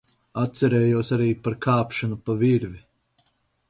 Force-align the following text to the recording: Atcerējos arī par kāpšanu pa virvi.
Atcerējos 0.43 1.13
arī 1.19 1.29
par 1.45 1.59
kāpšanu 1.69 2.21
pa 2.27 2.41
virvi. 2.45 2.85